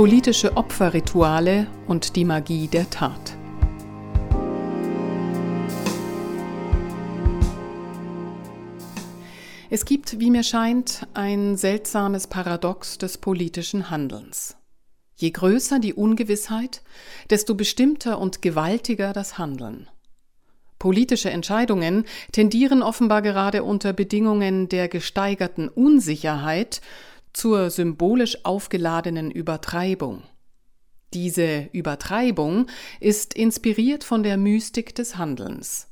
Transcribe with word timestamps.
Politische 0.00 0.56
Opferrituale 0.56 1.66
und 1.86 2.16
die 2.16 2.24
Magie 2.24 2.68
der 2.68 2.88
Tat. 2.88 3.36
Es 9.68 9.84
gibt, 9.84 10.18
wie 10.18 10.30
mir 10.30 10.42
scheint, 10.42 11.06
ein 11.12 11.58
seltsames 11.58 12.28
Paradox 12.28 12.96
des 12.96 13.18
politischen 13.18 13.90
Handelns. 13.90 14.56
Je 15.16 15.32
größer 15.32 15.78
die 15.78 15.92
Ungewissheit, 15.92 16.80
desto 17.28 17.54
bestimmter 17.54 18.18
und 18.20 18.40
gewaltiger 18.40 19.12
das 19.12 19.36
Handeln. 19.36 19.86
Politische 20.78 21.28
Entscheidungen 21.28 22.06
tendieren 22.32 22.82
offenbar 22.82 23.20
gerade 23.20 23.64
unter 23.64 23.92
Bedingungen 23.92 24.70
der 24.70 24.88
gesteigerten 24.88 25.68
Unsicherheit 25.68 26.80
zur 27.32 27.70
symbolisch 27.70 28.44
aufgeladenen 28.44 29.30
Übertreibung. 29.30 30.22
Diese 31.12 31.68
Übertreibung 31.72 32.66
ist 33.00 33.34
inspiriert 33.34 34.04
von 34.04 34.22
der 34.22 34.36
Mystik 34.36 34.94
des 34.94 35.16
Handelns. 35.16 35.88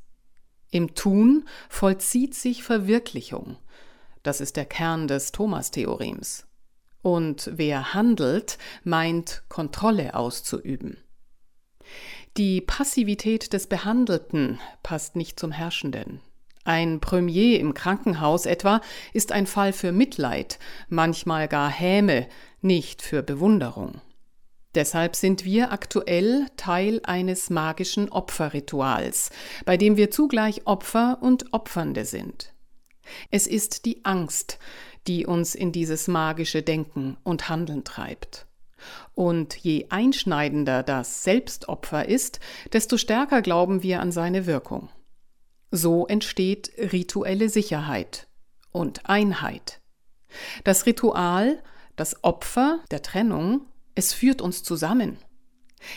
Im 0.71 0.95
Tun 0.95 1.49
vollzieht 1.69 2.35
sich 2.35 2.63
Verwirklichung. 2.63 3.57
Das 4.23 4.41
ist 4.41 4.57
der 4.57 4.67
Kern 4.67 5.09
des 5.09 5.33
Thomas-Theorems. 5.33 6.47
Und 7.03 7.51
wer 7.55 7.95
handelt, 7.95 8.59
meint 8.85 9.43
Kontrolle 9.49 10.15
auszuüben. 10.15 10.99
Die 12.37 12.61
Passivität 12.61 13.53
des 13.53 13.67
Behandelten 13.67 14.61
passt 14.83 15.17
nicht 15.17 15.41
zum 15.41 15.51
Herrschenden. 15.51 16.21
Ein 16.69 17.01
Premier 17.01 17.59
im 17.61 17.73
Krankenhaus 17.73 18.45
etwa 18.45 18.83
ist 19.15 19.33
ein 19.33 19.47
Fall 19.47 19.73
für 19.73 19.91
Mitleid, 19.91 20.59
manchmal 20.91 21.49
gar 21.49 21.71
Häme, 21.71 22.29
nicht 22.61 23.01
für 23.01 23.23
Bewunderung. 23.23 24.03
Deshalb 24.75 25.17
sind 25.17 25.47
wir 25.47 25.73
aktuell 25.73 26.47
Teil 26.59 27.01
eines 27.05 27.49
magischen 27.49 28.11
Opferrituals, 28.11 29.31
bei 29.65 29.79
dem 29.79 29.97
wir 29.97 30.11
zugleich 30.11 30.67
Opfer 30.67 31.17
und 31.23 31.55
Opfernde 31.55 32.05
sind. 32.05 32.53
Es 33.31 33.47
ist 33.47 33.87
die 33.87 34.05
Angst, 34.05 34.59
die 35.07 35.25
uns 35.25 35.55
in 35.55 35.73
dieses 35.73 36.07
magische 36.07 36.63
Denken 36.63 37.17
und 37.23 37.49
Handeln 37.49 37.83
treibt. 37.83 38.47
Und 39.15 39.57
je 39.57 39.87
einschneidender 39.89 40.83
das 40.83 41.23
Selbstopfer 41.23 42.07
ist, 42.07 42.41
desto 42.75 42.99
stärker 42.99 43.41
glauben 43.41 43.83
wir 43.83 44.03
an 44.03 44.13
seine 44.13 44.45
Wirkung. 44.45 44.91
So 45.71 46.07
entsteht 46.07 46.73
rituelle 46.93 47.49
Sicherheit 47.49 48.29
und 48.73 49.09
Einheit. 49.09 49.81
Das 50.65 50.87
Ritual, 50.87 51.63
das 51.97 52.23
Opfer 52.25 52.81
der 52.91 53.03
Trennung, 53.03 53.67
es 53.95 54.13
führt 54.13 54.41
uns 54.41 54.63
zusammen 54.63 55.19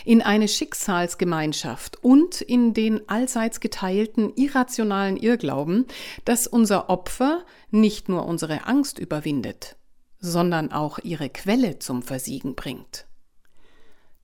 in 0.04 0.22
eine 0.22 0.48
Schicksalsgemeinschaft 0.48 2.02
und 2.02 2.40
in 2.40 2.74
den 2.74 3.08
allseits 3.08 3.60
geteilten 3.60 4.32
irrationalen 4.34 5.16
Irrglauben, 5.16 5.86
dass 6.24 6.46
unser 6.46 6.88
Opfer 6.88 7.44
nicht 7.70 8.08
nur 8.08 8.26
unsere 8.26 8.66
Angst 8.66 8.98
überwindet, 8.98 9.76
sondern 10.18 10.72
auch 10.72 10.98
ihre 10.98 11.30
Quelle 11.30 11.78
zum 11.78 12.02
Versiegen 12.02 12.54
bringt. 12.54 13.06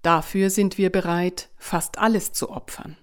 Dafür 0.03 0.51
sind 0.51 0.79
wir 0.79 0.91
bereit, 0.91 1.49
fast 1.57 1.99
alles 1.99 2.33
zu 2.33 2.51
opfern. 2.51 2.97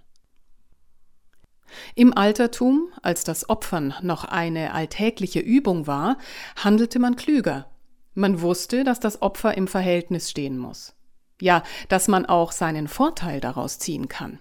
Im 1.95 2.15
Altertum, 2.15 2.89
als 3.01 3.23
das 3.23 3.49
Opfern 3.49 3.93
noch 4.01 4.23
eine 4.23 4.73
alltägliche 4.73 5.39
Übung 5.39 5.87
war, 5.87 6.17
handelte 6.55 6.99
man 6.99 7.15
klüger. 7.15 7.67
Man 8.13 8.41
wusste, 8.41 8.83
dass 8.83 8.99
das 8.99 9.21
Opfer 9.21 9.57
im 9.57 9.67
Verhältnis 9.67 10.29
stehen 10.29 10.57
muss. 10.57 10.95
Ja, 11.41 11.63
dass 11.89 12.07
man 12.07 12.25
auch 12.25 12.51
seinen 12.51 12.87
Vorteil 12.87 13.41
daraus 13.41 13.77
ziehen 13.77 14.07
kann. 14.07 14.39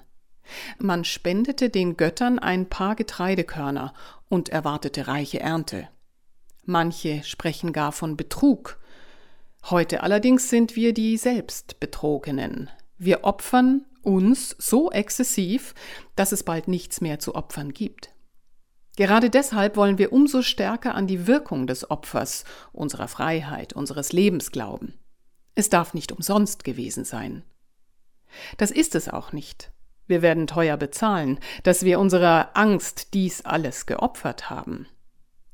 Man 0.78 1.04
spendete 1.04 1.70
den 1.70 1.96
Göttern 1.96 2.38
ein 2.38 2.68
paar 2.68 2.94
Getreidekörner 2.94 3.94
und 4.28 4.50
erwartete 4.50 5.08
reiche 5.08 5.40
Ernte. 5.40 5.88
Manche 6.64 7.22
sprechen 7.24 7.72
gar 7.72 7.92
von 7.92 8.16
Betrug. 8.16 8.78
Heute 9.70 10.02
allerdings 10.02 10.50
sind 10.50 10.76
wir 10.76 10.94
die 10.94 11.16
Selbstbetrogenen. 11.16 12.70
Wir 12.98 13.24
opfern 13.24 13.84
uns 14.04 14.54
so 14.58 14.90
exzessiv, 14.90 15.74
dass 16.16 16.32
es 16.32 16.42
bald 16.42 16.68
nichts 16.68 17.00
mehr 17.00 17.18
zu 17.18 17.34
opfern 17.34 17.72
gibt. 17.72 18.10
Gerade 18.96 19.28
deshalb 19.28 19.76
wollen 19.76 19.98
wir 19.98 20.12
umso 20.12 20.42
stärker 20.42 20.94
an 20.94 21.06
die 21.06 21.26
Wirkung 21.26 21.66
des 21.66 21.90
Opfers, 21.90 22.44
unserer 22.72 23.08
Freiheit, 23.08 23.72
unseres 23.72 24.12
Lebens 24.12 24.52
glauben. 24.52 24.94
Es 25.56 25.68
darf 25.68 25.94
nicht 25.94 26.12
umsonst 26.12 26.64
gewesen 26.64 27.04
sein. 27.04 27.42
Das 28.56 28.70
ist 28.70 28.94
es 28.94 29.08
auch 29.08 29.32
nicht. 29.32 29.72
Wir 30.06 30.22
werden 30.22 30.46
teuer 30.46 30.76
bezahlen, 30.76 31.38
dass 31.62 31.84
wir 31.84 31.98
unserer 31.98 32.56
Angst 32.56 33.14
dies 33.14 33.44
alles 33.44 33.86
geopfert 33.86 34.50
haben. 34.50 34.86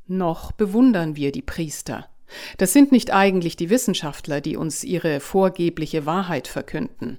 Noch 0.06 0.52
bewundern 0.52 1.16
wir 1.16 1.30
die 1.30 1.42
Priester. 1.42 2.08
Das 2.58 2.72
sind 2.72 2.92
nicht 2.92 3.12
eigentlich 3.12 3.56
die 3.56 3.70
Wissenschaftler, 3.70 4.40
die 4.40 4.56
uns 4.56 4.84
ihre 4.84 5.20
vorgebliche 5.20 6.06
Wahrheit 6.06 6.48
verkünden. 6.48 7.18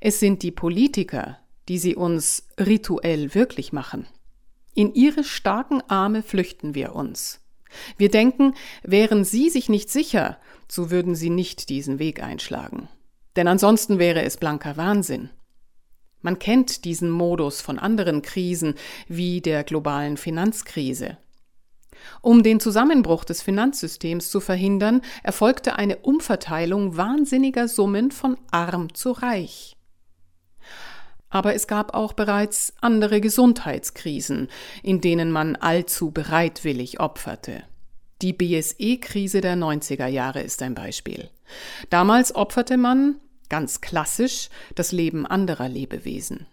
Es 0.00 0.20
sind 0.20 0.42
die 0.42 0.50
Politiker, 0.50 1.38
die 1.68 1.78
sie 1.78 1.96
uns 1.96 2.48
rituell 2.58 3.34
wirklich 3.34 3.72
machen. 3.72 4.06
In 4.74 4.94
ihre 4.94 5.24
starken 5.24 5.82
Arme 5.88 6.22
flüchten 6.22 6.74
wir 6.74 6.94
uns. 6.94 7.40
Wir 7.96 8.10
denken, 8.10 8.54
wären 8.82 9.24
sie 9.24 9.50
sich 9.50 9.68
nicht 9.68 9.90
sicher, 9.90 10.38
so 10.68 10.90
würden 10.90 11.14
sie 11.14 11.30
nicht 11.30 11.68
diesen 11.68 11.98
Weg 11.98 12.22
einschlagen. 12.22 12.88
Denn 13.36 13.48
ansonsten 13.48 13.98
wäre 13.98 14.22
es 14.22 14.36
blanker 14.36 14.76
Wahnsinn. 14.76 15.30
Man 16.22 16.38
kennt 16.38 16.84
diesen 16.84 17.10
Modus 17.10 17.60
von 17.60 17.78
anderen 17.78 18.22
Krisen 18.22 18.74
wie 19.08 19.40
der 19.40 19.62
globalen 19.64 20.16
Finanzkrise. 20.16 21.18
Um 22.22 22.42
den 22.42 22.60
Zusammenbruch 22.60 23.24
des 23.24 23.42
Finanzsystems 23.42 24.30
zu 24.30 24.40
verhindern, 24.40 25.02
erfolgte 25.22 25.76
eine 25.76 25.96
Umverteilung 25.96 26.96
wahnsinniger 26.96 27.68
Summen 27.68 28.10
von 28.10 28.36
arm 28.50 28.94
zu 28.94 29.12
reich. 29.12 29.76
Aber 31.28 31.54
es 31.54 31.66
gab 31.66 31.94
auch 31.94 32.12
bereits 32.12 32.72
andere 32.80 33.20
Gesundheitskrisen, 33.20 34.48
in 34.82 35.00
denen 35.00 35.30
man 35.30 35.56
allzu 35.56 36.10
bereitwillig 36.10 37.00
opferte. 37.00 37.64
Die 38.22 38.32
BSE-Krise 38.32 39.42
der 39.42 39.56
90er 39.56 40.06
Jahre 40.06 40.40
ist 40.40 40.62
ein 40.62 40.74
Beispiel. 40.74 41.28
Damals 41.90 42.34
opferte 42.34 42.78
man, 42.78 43.16
ganz 43.48 43.80
klassisch, 43.80 44.48
das 44.74 44.92
Leben 44.92 45.26
anderer 45.26 45.68
Lebewesen. 45.68 46.46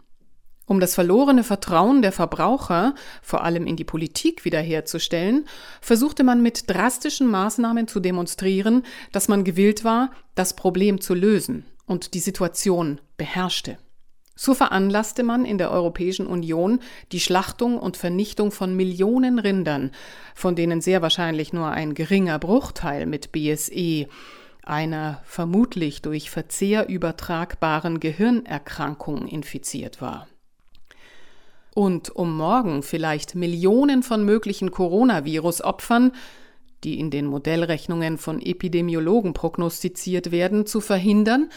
Um 0.65 0.79
das 0.79 0.95
verlorene 0.95 1.43
Vertrauen 1.43 2.01
der 2.01 2.13
Verbraucher, 2.13 2.95
vor 3.21 3.43
allem 3.43 3.67
in 3.67 3.75
die 3.75 3.83
Politik, 3.83 4.45
wiederherzustellen, 4.45 5.45
versuchte 5.81 6.23
man 6.23 6.41
mit 6.41 6.69
drastischen 6.69 7.27
Maßnahmen 7.27 7.87
zu 7.87 7.99
demonstrieren, 7.99 8.83
dass 9.11 9.27
man 9.27 9.43
gewillt 9.43 9.83
war, 9.83 10.11
das 10.35 10.55
Problem 10.55 11.01
zu 11.01 11.13
lösen 11.13 11.65
und 11.85 12.13
die 12.13 12.19
Situation 12.19 13.01
beherrschte. 13.17 13.77
So 14.35 14.55
veranlasste 14.55 15.21
man 15.21 15.45
in 15.45 15.59
der 15.59 15.69
Europäischen 15.69 16.25
Union 16.25 16.79
die 17.11 17.19
Schlachtung 17.19 17.77
und 17.77 17.97
Vernichtung 17.97 18.51
von 18.51 18.75
Millionen 18.75 19.37
Rindern, 19.37 19.91
von 20.33 20.55
denen 20.55 20.81
sehr 20.81 21.03
wahrscheinlich 21.03 21.53
nur 21.53 21.67
ein 21.67 21.93
geringer 21.93 22.39
Bruchteil 22.39 23.05
mit 23.05 23.31
BSE, 23.31 24.07
einer 24.63 25.21
vermutlich 25.25 26.01
durch 26.01 26.31
Verzehr 26.31 26.89
übertragbaren 26.89 27.99
Gehirnerkrankung 27.99 29.27
infiziert 29.27 30.01
war. 30.01 30.27
Und 31.73 32.15
um 32.15 32.37
morgen 32.37 32.83
vielleicht 32.83 33.35
Millionen 33.35 34.03
von 34.03 34.23
möglichen 34.23 34.71
Coronavirus-Opfern, 34.71 36.11
die 36.83 36.99
in 36.99 37.09
den 37.09 37.25
Modellrechnungen 37.25 38.17
von 38.17 38.41
Epidemiologen 38.41 39.33
prognostiziert 39.33 40.31
werden, 40.31 40.65
zu 40.65 40.81
verhindern, 40.81 41.49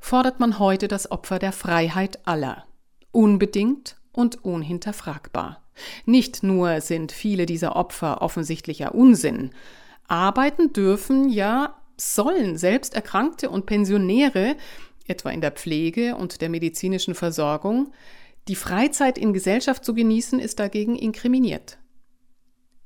fordert 0.00 0.40
man 0.40 0.58
heute 0.58 0.88
das 0.88 1.10
Opfer 1.10 1.38
der 1.38 1.52
Freiheit 1.52 2.26
aller. 2.26 2.64
Unbedingt 3.12 3.96
und 4.12 4.44
unhinterfragbar. 4.44 5.62
Nicht 6.04 6.42
nur 6.42 6.80
sind 6.80 7.12
viele 7.12 7.46
dieser 7.46 7.76
Opfer 7.76 8.20
offensichtlicher 8.20 8.94
Unsinn. 8.94 9.50
Arbeiten 10.06 10.72
dürfen, 10.72 11.30
ja, 11.30 11.76
sollen 11.96 12.58
selbst 12.58 12.94
Erkrankte 12.94 13.48
und 13.48 13.64
Pensionäre, 13.66 14.56
etwa 15.06 15.30
in 15.30 15.40
der 15.40 15.52
Pflege 15.52 16.16
und 16.16 16.40
der 16.42 16.48
medizinischen 16.48 17.14
Versorgung, 17.14 17.92
die 18.48 18.56
Freizeit 18.56 19.18
in 19.18 19.32
Gesellschaft 19.32 19.84
zu 19.84 19.94
genießen, 19.94 20.38
ist 20.38 20.58
dagegen 20.58 20.96
inkriminiert. 20.96 21.78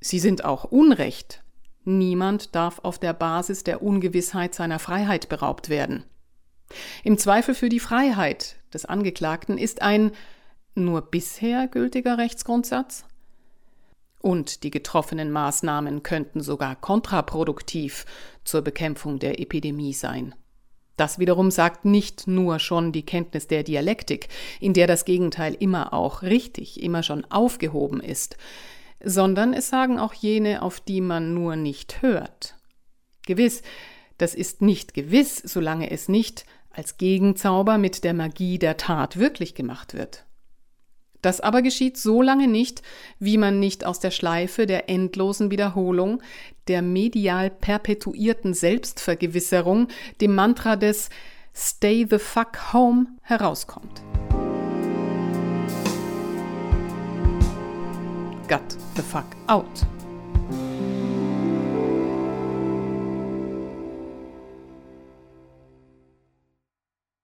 Sie 0.01 0.19
sind 0.19 0.45
auch 0.45 0.65
Unrecht. 0.65 1.43
Niemand 1.85 2.55
darf 2.55 2.81
auf 2.81 2.99
der 2.99 3.13
Basis 3.13 3.65
der 3.65 3.83
Ungewissheit 3.83 4.55
seiner 4.55 4.79
Freiheit 4.79 5.29
beraubt 5.29 5.69
werden. 5.69 6.05
Im 7.05 7.17
Zweifel 7.17 7.55
für 7.55 7.69
die 7.69 7.81
Freiheit 7.81 8.57
des 8.75 8.85
Angeklagten 8.85 9.57
ist 9.57 9.83
ein 9.83 10.13
nur 10.75 11.03
bisher 11.03 11.69
gültiger 11.69 12.19
Rechtsgrundsatz? 12.19 13.05
Und 14.21 14.65
die 14.65 14.71
getroffenen 14.71 15.31
Maßnahmen 15.31 16.03
könnten 16.03 16.41
sogar 16.41 16.75
kontraproduktiv 16.77 18.05
zur 18.45 18.63
Bekämpfung 18.63 19.19
der 19.19 19.41
Epidemie 19.41 19.95
sein. 19.95 20.35
Das 20.97 21.19
wiederum 21.19 21.51
sagt 21.51 21.85
nicht 21.85 22.27
nur 22.27 22.59
schon 22.59 22.93
die 22.93 23.05
Kenntnis 23.05 23.47
der 23.47 23.63
Dialektik, 23.63 24.29
in 24.61 24.73
der 24.73 24.87
das 24.87 25.05
Gegenteil 25.05 25.55
immer 25.55 25.93
auch 25.93 26.23
richtig, 26.23 26.83
immer 26.83 27.03
schon 27.03 27.25
aufgehoben 27.27 28.01
ist, 28.01 28.37
sondern 29.03 29.53
es 29.53 29.69
sagen 29.69 29.99
auch 29.99 30.15
jene, 30.15 30.63
auf 30.63 30.81
die 30.81 31.01
man 31.01 31.35
nur 31.35 31.57
nicht 31.57 32.03
hört. 32.03 32.55
Gewiss, 33.27 33.63
das 34.19 34.35
ist 34.35 34.63
nicht 34.63 34.95
gewiss, 34.95 35.37
solange 35.37 35.91
es 35.91 36.09
nicht 36.09 36.47
als 36.71 36.99
Gegenzauber 36.99 37.79
mit 37.79 38.05
der 38.05 38.15
Magie 38.15 38.59
der 38.59 38.77
Tat 38.77 39.19
wirklich 39.19 39.55
gemacht 39.55 39.95
wird. 39.95 40.26
Das 41.23 41.41
aber 41.41 41.63
geschieht 41.63 41.97
so 41.97 42.23
lange 42.23 42.49
nicht, 42.49 42.83
wie 43.19 43.39
man 43.39 43.59
nicht 43.59 43.85
aus 43.85 44.01
der 44.01 44.11
Schleife 44.11 44.67
der 44.67 44.89
endlosen 44.89 45.51
Wiederholung, 45.51 46.23
der 46.69 46.83
medial 46.83 47.51
perpetuierten 47.51 48.55
Selbstvergewisserung, 48.55 49.89
dem 50.21 50.35
Mantra 50.35 50.77
des 50.77 51.11
Stay 51.55 52.07
the 52.09 52.19
fuck 52.19 52.73
home 52.73 53.07
herauskommt. 53.23 54.03
Gut 58.49 58.77
the 58.95 59.03
fuck 59.03 59.27
out. 59.47 59.87